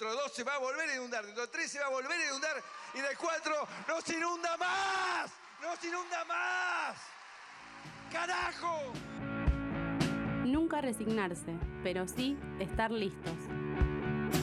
[0.00, 1.90] dentro de dos se va a volver a inundar, dentro de tres se va a
[1.90, 2.62] volver a inundar
[2.94, 5.30] y de cuatro no se inunda más,
[5.60, 6.96] no se inunda más.
[8.10, 8.94] ¡Carajo!
[10.46, 13.34] Nunca resignarse, pero sí estar listos.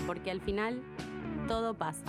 [0.05, 0.83] Porque al final
[1.47, 2.05] todo pasa.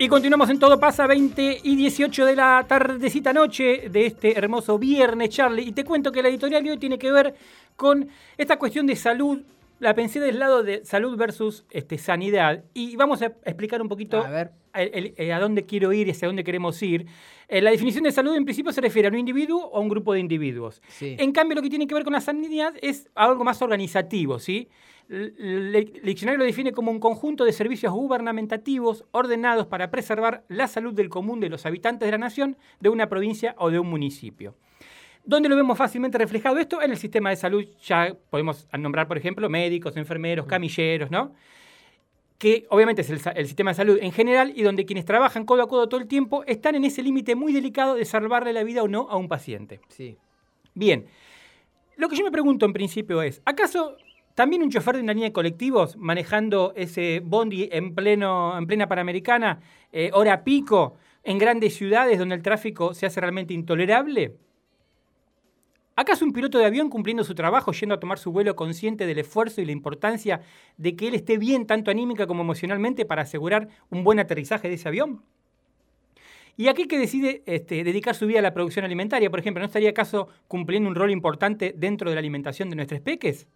[0.00, 4.78] Y continuamos en Todo Pasa 20 y 18 de la tardecita noche de este hermoso
[4.78, 5.64] viernes, Charlie.
[5.64, 7.34] Y te cuento que la editorial de hoy tiene que ver
[7.74, 9.40] con esta cuestión de salud.
[9.80, 12.62] La pensé del lado de salud versus este, sanidad.
[12.74, 14.52] Y vamos a explicar un poquito A ver.
[14.82, 17.06] El- el- eh, a dónde quiero ir y hacia dónde queremos ir.
[17.48, 19.88] Eh, la definición de salud en principio se refiere a un individuo o a un
[19.88, 20.82] grupo de individuos.
[20.88, 21.16] Sí.
[21.18, 24.68] En cambio, lo que tiene que ver con la sanidad es algo más organizativo, ¿sí?
[25.10, 30.92] El diccionario lo define como un conjunto de servicios gubernamentativos ordenados para preservar la salud
[30.92, 34.54] del común de los habitantes de la nación, de una provincia o de un municipio.
[35.24, 36.82] ¿Dónde lo vemos fácilmente reflejado esto?
[36.82, 41.32] En el sistema de salud ya podemos nombrar, por ejemplo, médicos, enfermeros, camilleros, ¿no?
[42.38, 45.68] Que obviamente es el, sistema de salud en general y donde quienes trabajan codo a
[45.68, 48.88] codo todo el tiempo están en ese límite muy delicado de salvarle la vida o
[48.88, 49.80] no a un paciente.
[49.88, 50.16] Sí.
[50.74, 51.06] Bien,
[51.96, 53.96] lo que yo me pregunto en principio es, ¿acaso
[54.36, 58.86] también un chofer de una línea de colectivos manejando ese bondi en, pleno, en plena
[58.86, 59.58] Panamericana,
[59.90, 60.94] eh, hora pico,
[61.24, 64.36] en grandes ciudades donde el tráfico se hace realmente intolerable?
[66.00, 69.18] ¿Acaso un piloto de avión cumpliendo su trabajo, yendo a tomar su vuelo consciente del
[69.18, 70.42] esfuerzo y la importancia
[70.76, 74.74] de que él esté bien tanto anímica como emocionalmente para asegurar un buen aterrizaje de
[74.74, 75.24] ese avión?
[76.56, 79.66] ¿Y aquel que decide este, dedicar su vida a la producción alimentaria, por ejemplo, no
[79.66, 83.48] estaría acaso cumpliendo un rol importante dentro de la alimentación de nuestros peques?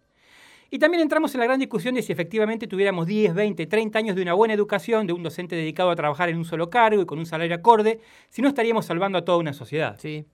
[0.69, 4.17] Y también entramos en la gran discusión de si efectivamente tuviéramos 10, 20, 30 años
[4.17, 7.05] de una buena educación, de un docente dedicado a trabajar en un solo cargo y
[7.05, 9.97] con un salario acorde, si no estaríamos salvando a toda una sociedad.
[9.97, 10.25] Sí.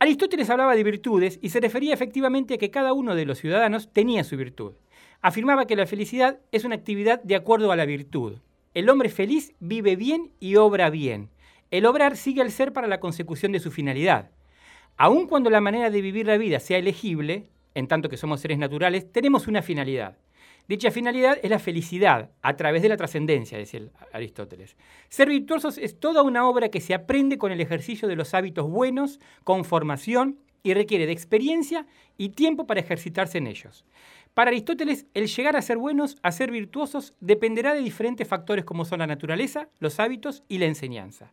[0.00, 3.92] Aristóteles hablaba de virtudes y se refería efectivamente a que cada uno de los ciudadanos
[3.92, 4.74] tenía su virtud.
[5.22, 8.38] Afirmaba que la felicidad es una actividad de acuerdo a la virtud.
[8.74, 11.30] El hombre feliz vive bien y obra bien.
[11.72, 14.30] El obrar sigue al ser para la consecución de su finalidad.
[14.96, 18.58] Aun cuando la manera de vivir la vida sea elegible, en tanto que somos seres
[18.58, 20.16] naturales, tenemos una finalidad.
[20.68, 24.76] Dicha finalidad es la felicidad a través de la trascendencia, decía el- Aristóteles.
[25.08, 28.68] Ser virtuosos es toda una obra que se aprende con el ejercicio de los hábitos
[28.68, 31.86] buenos, con formación y requiere de experiencia
[32.18, 33.86] y tiempo para ejercitarse en ellos.
[34.34, 38.84] Para Aristóteles, el llegar a ser buenos, a ser virtuosos, dependerá de diferentes factores como
[38.84, 41.32] son la naturaleza, los hábitos y la enseñanza.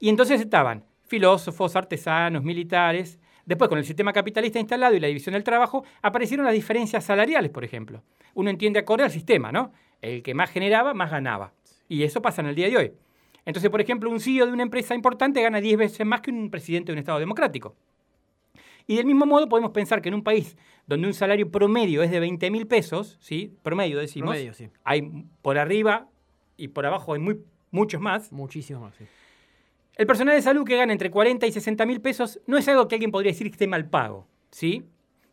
[0.00, 3.18] Y entonces estaban filósofos, artesanos, militares.
[3.44, 7.50] Después, con el sistema capitalista instalado y la división del trabajo, aparecieron las diferencias salariales,
[7.50, 8.02] por ejemplo.
[8.36, 9.72] Uno entiende acorde al sistema, ¿no?
[10.00, 11.54] El que más generaba, más ganaba.
[11.88, 12.92] Y eso pasa en el día de hoy.
[13.46, 16.50] Entonces, por ejemplo, un CEO de una empresa importante gana 10 veces más que un
[16.50, 17.74] presidente de un Estado democrático.
[18.86, 22.10] Y del mismo modo podemos pensar que en un país donde un salario promedio es
[22.10, 23.56] de 20 mil pesos, ¿sí?
[23.62, 24.68] Promedio decimos, Promedio, sí.
[24.84, 25.02] hay
[25.42, 26.08] por arriba
[26.58, 28.32] y por abajo hay muy, muchos más.
[28.32, 29.04] Muchísimo más, sí.
[29.96, 32.86] El personal de salud que gana entre 40 y 60 mil pesos no es algo
[32.86, 34.84] que alguien podría decir que esté mal pago, ¿sí?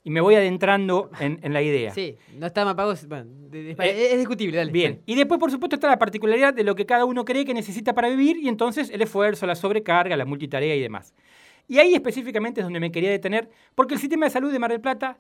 [0.06, 1.92] Y me voy adentrando en, en la idea.
[1.94, 4.72] Sí, no está es- Bueno, Eh, es discutible, dale.
[4.72, 5.02] Bien.
[5.06, 7.94] Y después, por supuesto, está la particularidad de lo que cada uno cree que necesita
[7.94, 11.14] para vivir y entonces el esfuerzo, la sobrecarga, la multitarea y demás.
[11.70, 14.72] Y ahí específicamente es donde me quería detener, porque el sistema de salud de Mar
[14.72, 15.18] del Plata,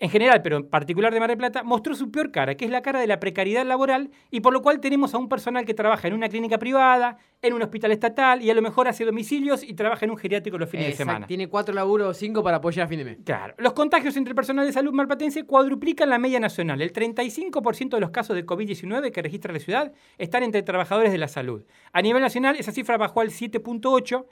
[0.00, 2.70] en general, pero en particular de Mar del Plata, mostró su peor cara, que es
[2.70, 5.74] la cara de la precariedad laboral, y por lo cual tenemos a un personal que
[5.74, 9.62] trabaja en una clínica privada, en un hospital estatal, y a lo mejor hace domicilios
[9.62, 11.26] y trabaja en un geriátrico los fines de semana.
[11.26, 13.18] Tiene cuatro laburos o cinco para apoyar a fin de mes.
[13.24, 13.54] Claro.
[13.58, 16.80] Los contagios entre el personal de salud marplatense cuadruplican la media nacional.
[16.80, 21.18] El 35% de los casos de COVID-19 que registra la ciudad están entre trabajadores de
[21.18, 21.64] la salud.
[21.92, 24.24] A nivel nacional, esa cifra bajó al 7.8.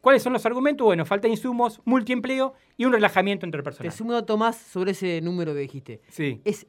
[0.00, 0.84] ¿Cuáles son los argumentos?
[0.84, 4.92] Bueno, falta de insumos, multiempleo y un relajamiento entre el Te sumo dato más sobre
[4.92, 6.00] ese número que dijiste.
[6.08, 6.40] Sí.
[6.44, 6.66] Es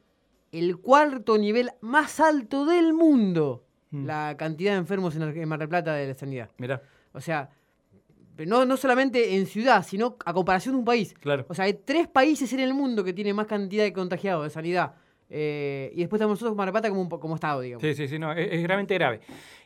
[0.52, 3.64] el cuarto nivel más alto del mundo.
[3.90, 4.06] Mm.
[4.06, 6.50] La cantidad de enfermos en en Mar del Plata de la sanidad.
[6.58, 6.82] Mirá,
[7.12, 7.50] O sea,
[8.46, 11.14] no, no solamente en ciudad, sino a comparación de un país.
[11.14, 11.44] claro.
[11.48, 14.50] O sea, hay tres países en el mundo que tienen más cantidad de contagiados de
[14.50, 14.94] sanidad.
[15.30, 16.56] Eh, y después estamos nosotros
[16.90, 17.82] como, un po- como Estado, digamos.
[17.82, 19.20] Sí, sí, sí, no, es, es realmente grave.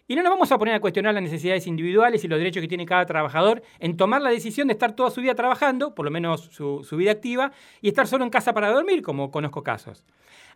[0.06, 2.68] Y no nos vamos a poner a cuestionar las necesidades individuales y los derechos que
[2.68, 6.10] tiene cada trabajador en tomar la decisión de estar toda su vida trabajando, por lo
[6.10, 10.04] menos su, su vida activa, y estar solo en casa para dormir, como conozco casos.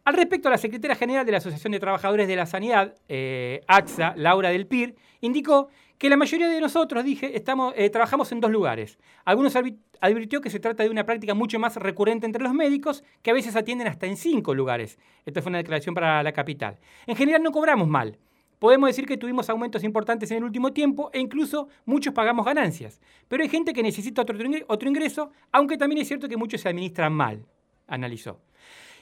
[0.04, 4.12] Al respecto, la secretaria general de la Asociación de Trabajadores de la Sanidad, eh, AXA,
[4.16, 8.50] Laura del Pir, indicó que la mayoría de nosotros, dije, estamos, eh, trabajamos en dos
[8.50, 8.98] lugares.
[9.24, 9.56] Algunos
[10.00, 13.34] advirtió que se trata de una práctica mucho más recurrente entre los médicos, que a
[13.34, 14.98] veces atienden hasta en cinco lugares.
[15.26, 16.78] Esta fue una declaración para la capital.
[17.06, 18.18] En general no cobramos mal,
[18.58, 23.00] podemos decir que tuvimos aumentos importantes en el último tiempo e incluso muchos pagamos ganancias.
[23.28, 26.60] Pero hay gente que necesita otro, ingre- otro ingreso, aunque también es cierto que muchos
[26.60, 27.44] se administran mal,
[27.86, 28.40] analizó.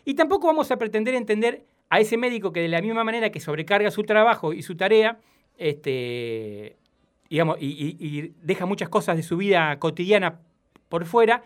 [0.04, 3.40] Y tampoco vamos a pretender entender a ese médico que de la misma manera que
[3.40, 5.18] sobrecarga su trabajo y su tarea,
[5.56, 6.76] este,
[7.30, 10.40] digamos, y- y deja muchas cosas de su vida cotidiana
[10.88, 11.42] por fuera,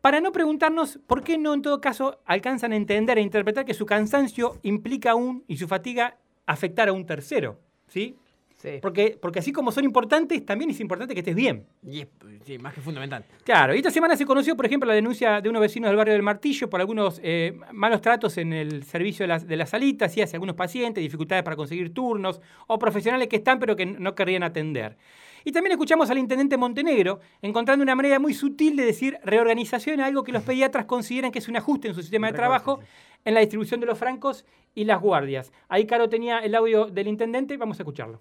[0.00, 3.74] para no preguntarnos por qué no en todo caso alcanzan a entender e interpretar que
[3.74, 8.16] su cansancio implica un, y su fatiga afectar a un tercero, ¿sí?
[8.56, 8.78] Sí.
[8.82, 11.64] Porque, porque así como son importantes, también es importante que estés bien.
[11.82, 12.08] Y es
[12.44, 13.24] sí, más que fundamental.
[13.42, 16.12] Claro, y esta semana se conoció, por ejemplo, la denuncia de unos vecinos del barrio
[16.12, 20.14] del Martillo por algunos eh, malos tratos en el servicio de las, de las salitas,
[20.14, 24.14] y hacia algunos pacientes, dificultades para conseguir turnos, o profesionales que están pero que no
[24.14, 24.98] querrían atender.
[25.44, 30.22] Y también escuchamos al intendente Montenegro encontrando una manera muy sutil de decir reorganización, algo
[30.24, 32.80] que los pediatras consideran que es un ajuste en su sistema de trabajo
[33.24, 34.44] en la distribución de los francos
[34.74, 35.52] y las guardias.
[35.68, 38.20] Ahí Caro tenía el audio del intendente, vamos a escucharlo.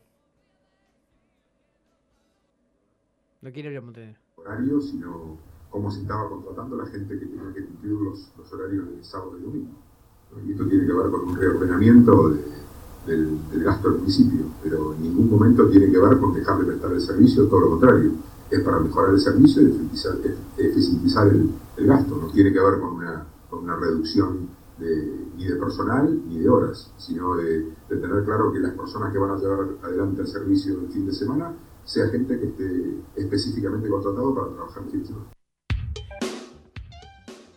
[3.41, 4.19] Lo quiere abrir Montenegro.
[4.35, 5.37] horario, sino
[5.69, 9.37] cómo se estaba contratando la gente que tenía que cumplir los, los horarios de sábado
[9.39, 9.71] y domingo.
[10.45, 12.41] Y esto tiene que ver con un reordenamiento de-
[13.05, 16.91] del, gasto del municipio, pero en ningún momento tiene que ver con dejar de prestar
[16.91, 18.11] el servicio, todo lo contrario.
[18.49, 19.67] Es para mejorar el servicio y
[20.57, 22.15] eficientizar, el gasto.
[22.17, 24.49] No tiene que ver con una, con una reducción
[24.79, 27.59] de- ni de personal ni de horas, sino de,
[27.89, 31.05] de tener claro que las personas que van a llevar adelante el servicio el fin
[31.05, 31.53] de semana
[31.85, 35.25] sea gente que esté específicamente contratado para trabajar el fin de semana.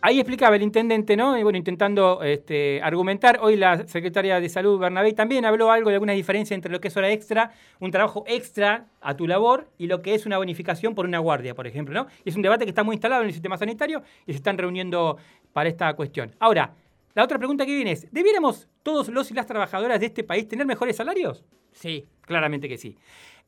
[0.05, 1.37] Ahí explicaba el intendente, ¿no?
[1.37, 3.39] Y bueno, intentando este, argumentar.
[3.41, 6.89] Hoy la secretaria de Salud, Bernabé, también habló algo de alguna diferencia entre lo que
[6.89, 10.93] es hora extra, un trabajo extra a tu labor, y lo que es una bonificación
[10.93, 12.07] por una guardia, por ejemplo, ¿no?
[12.25, 14.57] Y es un debate que está muy instalado en el sistema sanitario y se están
[14.57, 15.15] reuniendo
[15.53, 16.35] para esta cuestión.
[16.37, 16.73] Ahora,
[17.13, 20.47] la otra pregunta que viene es, ¿debiéramos todos los y las trabajadoras de este país
[20.47, 21.43] tener mejores salarios?
[21.71, 22.05] Sí.
[22.25, 22.97] Claramente que sí.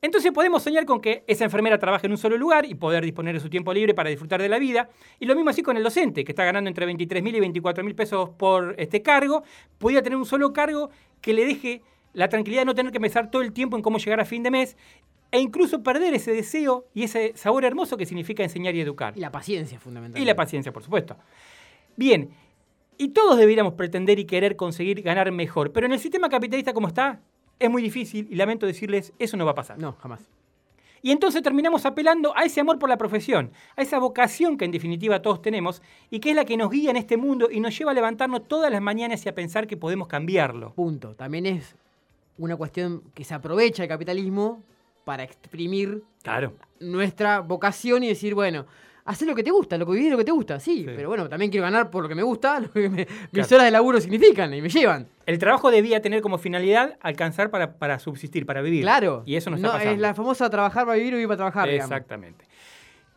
[0.02, 3.34] Entonces podemos soñar con que esa enfermera trabaje en un solo lugar y poder disponer
[3.34, 4.90] de su tiempo libre para disfrutar de la vida.
[5.18, 7.82] Y lo mismo así con el docente, que está ganando entre 23 mil y 24
[7.82, 9.42] mil pesos por este cargo.
[9.78, 10.90] Podría tener un solo cargo
[11.22, 13.98] que le deje la tranquilidad de no tener que pensar todo el tiempo en cómo
[13.98, 14.76] llegar a fin de mes
[15.30, 19.14] e incluso perder ese deseo y ese sabor hermoso que significa enseñar y educar.
[19.16, 20.20] Y la paciencia, fundamental.
[20.20, 21.16] Y la paciencia, por supuesto.
[21.96, 22.30] Bien,
[22.98, 26.88] y todos deberíamos pretender y querer conseguir ganar mejor, pero en el sistema capitalista como
[26.88, 27.20] está,
[27.58, 29.78] es muy difícil y lamento decirles, eso no va a pasar.
[29.78, 30.20] No, jamás.
[31.02, 34.72] Y entonces terminamos apelando a ese amor por la profesión, a esa vocación que en
[34.72, 37.78] definitiva todos tenemos y que es la que nos guía en este mundo y nos
[37.78, 40.72] lleva a levantarnos todas las mañanas y a pensar que podemos cambiarlo.
[40.74, 41.14] Punto.
[41.14, 41.76] También es
[42.38, 44.62] una cuestión que se aprovecha el capitalismo
[45.04, 46.54] para exprimir Claro.
[46.80, 48.66] nuestra vocación y decir, bueno,
[49.06, 50.84] hacer lo que te gusta, lo que vivís lo que te gusta, sí, Sí.
[50.96, 53.64] pero bueno, también quiero ganar por lo que me gusta, lo que me- mis horas
[53.64, 55.08] de laburo significan y me llevan.
[55.26, 58.82] El trabajo debía tener como finalidad alcanzar para, para subsistir, para vivir.
[58.82, 59.22] Claro.
[59.26, 59.92] Y eso no está pasando.
[59.92, 61.68] Es la famosa trabajar para vivir o vivir para trabajar.
[61.68, 61.90] digamos.
[61.90, 62.44] Exactamente.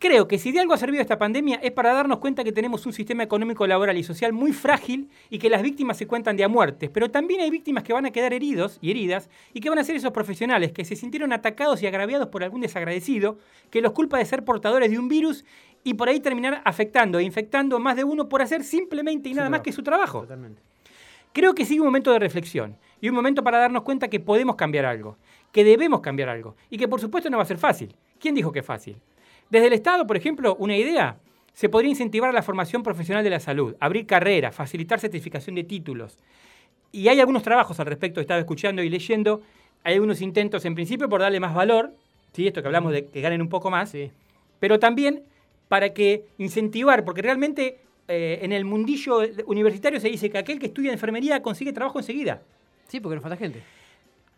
[0.02, 2.86] Creo que si de algo ha servido esta pandemia es para darnos cuenta que tenemos
[2.86, 6.44] un sistema económico, laboral y social muy frágil y que las víctimas se cuentan de
[6.44, 9.68] a muertes, pero también hay víctimas que van a quedar heridos y heridas y que
[9.68, 13.36] van a ser esos profesionales que se sintieron atacados y agraviados por algún desagradecido
[13.68, 15.44] que los culpa de ser portadores de un virus
[15.84, 19.32] y por ahí terminar afectando e infectando a más de uno por hacer simplemente y
[19.32, 19.64] Su nada más trabajo.
[19.64, 20.20] que su trabajo.
[20.22, 20.62] Totalmente.
[21.32, 24.56] Creo que sigue un momento de reflexión y un momento para darnos cuenta que podemos
[24.56, 25.16] cambiar algo,
[25.52, 27.94] que debemos cambiar algo y que por supuesto no va a ser fácil.
[28.18, 28.96] ¿Quién dijo que es fácil?
[29.48, 31.16] Desde el Estado, por ejemplo, una idea,
[31.52, 36.18] se podría incentivar la formación profesional de la salud, abrir carreras, facilitar certificación de títulos.
[36.92, 39.40] Y hay algunos trabajos al respecto, estaba escuchando y leyendo,
[39.84, 41.92] hay algunos intentos en principio por darle más valor,
[42.32, 42.46] ¿sí?
[42.46, 44.10] esto que hablamos de que ganen un poco más, Sí.
[44.58, 45.22] pero también
[45.70, 50.66] para que incentivar, porque realmente eh, en el mundillo universitario se dice que aquel que
[50.66, 52.42] estudia enfermería consigue trabajo enseguida.
[52.88, 53.62] Sí, porque nos falta gente.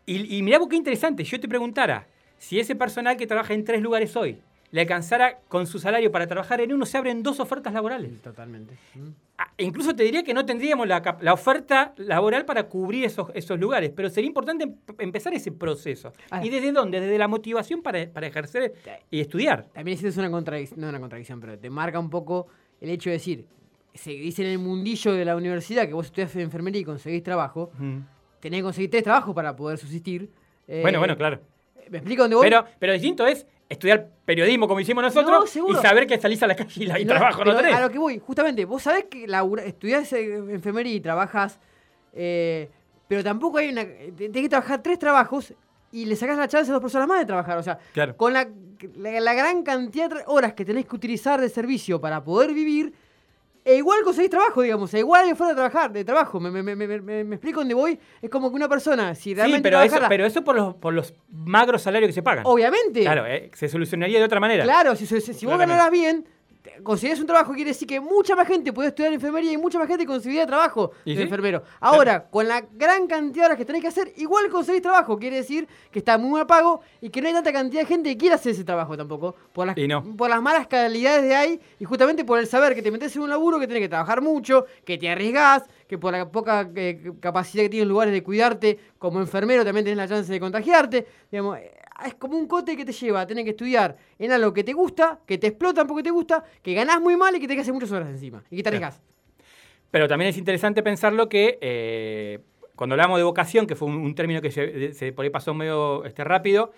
[0.05, 3.65] Y, y mirá vos qué interesante, yo te preguntara, si ese personal que trabaja en
[3.65, 7.39] tres lugares hoy le alcanzara con su salario para trabajar en uno, se abren dos
[7.41, 8.21] ofertas laborales.
[8.23, 8.75] Totalmente.
[8.95, 9.09] Mm.
[9.39, 13.29] Ah, e incluso te diría que no tendríamos la, la oferta laboral para cubrir esos,
[13.35, 16.13] esos lugares, pero sería importante em- empezar ese proceso.
[16.31, 16.45] Ah.
[16.45, 17.01] ¿Y desde dónde?
[17.01, 18.75] Desde la motivación para, para ejercer
[19.11, 19.67] y estudiar.
[19.75, 22.47] También es una contradicción, no una contradicción, pero te marca un poco
[22.81, 23.47] el hecho de decir,
[23.95, 27.71] se dice en el mundillo de la universidad que vos estudias enfermería y conseguís trabajo,
[28.41, 30.31] tenés que conseguir tres trabajos para poder subsistir.
[30.67, 31.41] Eh, Bueno, bueno, claro.
[31.91, 32.45] ¿Me explico dónde voy?
[32.47, 36.47] Pero, pero distinto es estudiar periodismo como hicimos No, nosotros y saber que salís a
[36.47, 37.75] la calle y, la- y No, trabajo no tenés.
[37.75, 41.59] A lo que voy, justamente, vos sabés que labura- estudiás eh, enfermería y trabajas,
[42.13, 42.71] eh,
[43.09, 43.83] pero tampoco hay una.
[43.85, 45.55] te- Tenés que trabajar tres trabajos
[45.91, 47.59] y le sacás la chance a dos personas más de trabajar.
[47.59, 48.17] O sea, Claro.
[48.17, 48.49] con la,
[48.97, 52.93] la- la gran cantidad de horas que tenés que utilizar de servicio para poder vivir,
[53.65, 56.41] e igual conseguís trabajo, digamos, e igual que fuera de trabajar, de trabajo.
[56.41, 57.99] Me, me, me, me, me- explico dónde voy.
[58.21, 60.93] Es como que una persona, si Sí, realmente pero eso, pero eso por los, por
[60.95, 62.45] los magros salarios que se pagan.
[62.47, 64.65] obviamente, Claro, eh, se solucionaría de otra manera.
[64.65, 66.27] Claro, si, si- si vos ganaras bien,
[66.83, 69.89] conseguís un trabajo, quiere decir que mucha más gente puede estudiar enfermería y mucha más
[69.89, 71.23] gente conseguiría trabajo ¿Y de sí?
[71.23, 71.63] enfermero.
[71.81, 75.19] Ahora, con la gran cantidad de horas que tenés que hacer, igual conseguís trabajo.
[75.19, 78.11] Quiere decir que está muy mal pago y que no hay tanta cantidad de gente
[78.11, 79.35] que quiera hacer ese trabajo tampoco.
[79.53, 80.03] Por las, Y no.
[80.17, 83.23] por las malas calidades de ahí y justamente por el saber que te metes en
[83.23, 87.13] un laburo que tenés que trabajar mucho, que te arriesgás, que por la poca eh,
[87.21, 91.07] capacidad que tienen lugares de cuidarte, como enfermero también tenés la chance de contagiarte.
[91.31, 91.59] Digamos,
[92.07, 94.73] es como un cote que te lleva a tener que estudiar en algo que te
[94.73, 97.63] gusta, que te explotan porque te gusta, que ganás muy mal y que tenés que
[97.63, 98.43] hacer muchas horas encima.
[98.51, 98.87] Y que te Claro.
[98.87, 99.03] arriesgás.
[99.91, 102.39] Pero también es interesante pensarlo que eh,
[102.77, 105.53] cuando hablamos de vocación, que fue un, un término que se, se- por ahí pasó
[105.55, 106.73] medio este, rápido,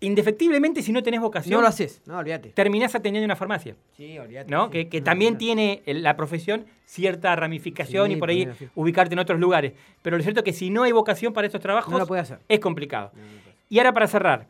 [0.00, 2.02] indefectiblemente si no tenés vocación, No lo haces.
[2.06, 2.50] No, olvídate.
[2.50, 3.76] terminás atendiendo una farmacia.
[3.96, 4.50] Sí, olvídate.
[4.50, 4.66] ¿no?
[4.66, 4.70] sí.
[4.72, 9.18] que que No, también tiene la profesión cierta ramificación Sí, y por ahí ubicarte en
[9.20, 9.72] otros lugares.
[10.02, 12.20] Pero lo cierto es que si no hay vocación para estos trabajos, No lo puede
[12.20, 12.38] hacer.
[12.48, 13.10] es complicado.
[13.68, 14.48] Y ahora para cerrar,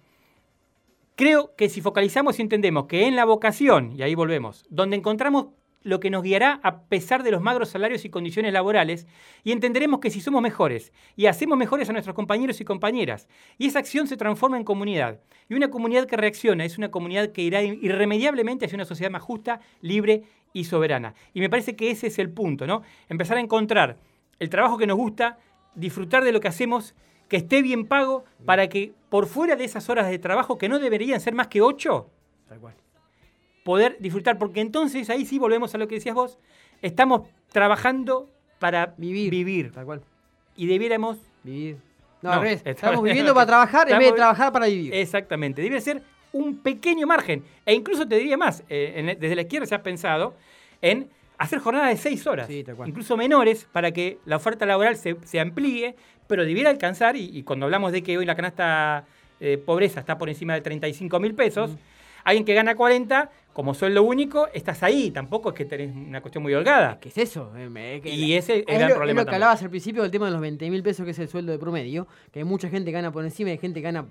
[1.15, 5.47] creo que si focalizamos y entendemos que en la vocación, y ahí volvemos, donde encontramos
[5.83, 9.07] lo que nos guiará a pesar de los magros salarios y condiciones laborales,
[9.45, 13.69] y entenderemos que si somos mejores y hacemos mejores a nuestros compañeros y compañeras, y
[13.69, 17.43] esa acción se transforma en comunidad, y una comunidad que reacciona es una comunidad que
[17.43, 21.15] irá irremediablemente hacia una sociedad más justa, libre y soberana.
[21.33, 22.83] Y me parece que ese es el punto, ¿no?
[23.09, 23.99] Empezar a encontrar
[24.41, 25.39] el trabajo que nos gusta,
[25.77, 26.97] disfrutar de lo que hacemos,
[27.29, 30.79] que esté bien pago, para que por fuera de esas horas de trabajo, que no
[30.79, 32.09] deberían ser más que ocho,
[32.49, 32.75] Tal cual.
[33.65, 36.39] poder disfrutar, porque entonces ahí sí volvemos a lo que decías vos,
[36.83, 38.29] estamos trabajando
[38.59, 39.31] para Vivir.
[39.31, 40.03] vivir Tal cual.
[40.57, 41.77] y debiéramos, Vivir.
[42.23, 42.63] No, No, al revés.
[42.65, 44.95] Estamos viviendo para trabajar en vez de trabajar para vivir.
[44.95, 46.03] exactamente, debiera ser
[46.33, 49.83] un pequeño margen, e incluso te diría más, eh, en- desde la izquierda se ha
[49.83, 50.35] pensado
[50.83, 55.17] en hacer jornadas de seis horas, Sí, incluso menores, para que la oferta laboral se,
[55.25, 55.95] se amplíe,
[56.27, 59.05] pero debiera alcanzar, y, y cuando hablamos de que hoy la canasta
[59.41, 61.77] eh, pobreza está por encima de 35 mil pesos,
[62.25, 66.43] alguien que gana 40, como sueldo único, estás ahí, tampoco es que tenés una cuestión
[66.43, 66.99] muy holgada.
[67.01, 67.53] ¿Qué es eso?
[67.57, 69.71] Eh, que- Y ese es el es gran lo, problema es lo que hablabas al
[69.71, 72.41] principio del tema de los 20 mil pesos, que es el sueldo de promedio, que
[72.41, 74.05] hay mucha gente que gana por encima y hay gente que gana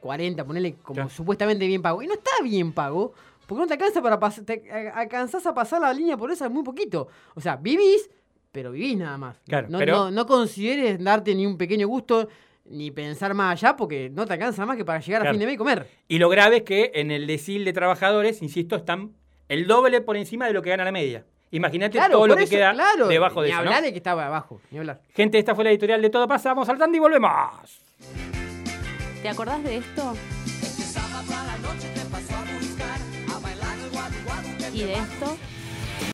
[0.00, 1.10] 40, ponele como Claro.
[1.10, 2.02] supuestamente bien pago.
[2.02, 3.12] Y no está bien pago,
[3.50, 6.48] porque no te alcanza para pasar, te a- alcanzás a pasar la línea por esa
[6.48, 7.08] muy poquito.
[7.34, 8.08] O sea, vivís,
[8.52, 9.36] pero vivís nada más.
[9.46, 12.28] Claro, no, pero- no, no consideres darte ni un pequeño gusto,
[12.66, 15.34] ni pensar más allá, porque no te alcanza más que para llegar a Claro.
[15.34, 15.88] fin de mes y comer.
[16.06, 19.10] Y lo grave es que en el decil de trabajadores, insisto, están
[19.48, 21.24] el doble por encima de lo que gana la media.
[21.50, 23.62] Imagínate Claro, todo lo que eso, queda claro, debajo de ni eso.
[23.64, 23.68] ¿no?
[23.70, 25.00] hablar de que estaba abajo, ni hablar.
[25.16, 26.50] Gente, esta fue la editorial de Todo Pasa.
[26.50, 27.80] Vamos al tanto y volvemos.
[29.20, 30.14] ¿Te acordás de esto?
[34.72, 35.36] ¿Y de esto?